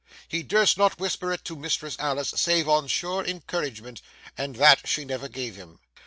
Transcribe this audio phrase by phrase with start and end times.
[0.27, 4.01] He durst not whisper it to Mistress Alice save on sure encouragement,
[4.35, 5.77] and that she never gave him.